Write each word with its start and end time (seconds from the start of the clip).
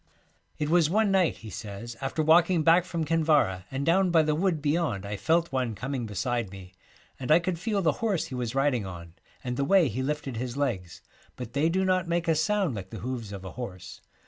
It 0.57 0.67
was 0.69 0.89
one 0.89 1.11
night,' 1.11 1.37
he 1.45 1.51
says, 1.51 1.95
'after 2.01 2.23
walking 2.23 2.63
back 2.63 2.85
from 2.85 3.05
Kinvara 3.05 3.65
and 3.69 3.85
down 3.85 4.09
by 4.09 4.23
the 4.23 4.33
wood 4.33 4.59
beyond 4.59 5.05
I 5.05 5.15
felt 5.15 5.51
one 5.51 5.75
coming 5.75 6.07
beside 6.07 6.49
me, 6.49 6.73
and 7.19 7.29
I 7.31 7.37
could 7.37 7.59
feel 7.59 7.83
the 7.83 7.91
horse 8.01 8.25
he 8.25 8.33
was 8.33 8.55
riding 8.55 8.83
on 8.83 9.13
and 9.43 9.57
the 9.57 9.63
way 9.63 9.89
he 9.89 10.01
lifted 10.01 10.37
his 10.37 10.57
legs, 10.57 11.03
but 11.35 11.53
they 11.53 11.69
do 11.69 11.85
not 11.85 12.07
make 12.07 12.27
a 12.27 12.33
sound 12.33 12.73
like 12.73 12.89
the 12.89 13.01
hoofs 13.01 13.31
of 13.31 13.45
a 13.45 13.51
horse. 13.51 14.01